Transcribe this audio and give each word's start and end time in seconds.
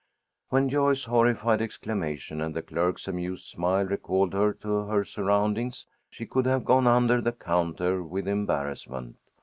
When 0.49 0.67
Joyce's 0.67 1.05
horrified 1.05 1.61
exclamation 1.61 2.41
and 2.41 2.55
the 2.55 2.63
clerk's 2.63 3.07
amused 3.07 3.45
smile 3.45 3.85
recalled 3.85 4.33
her 4.33 4.51
to 4.53 4.85
her 4.87 5.03
surroundings, 5.03 5.85
she 6.09 6.25
could 6.25 6.47
have 6.47 6.65
gone 6.65 6.87
under 6.87 7.21
the 7.21 7.33
counter 7.33 8.01
with 8.01 8.27
embarrassment. 8.27 9.17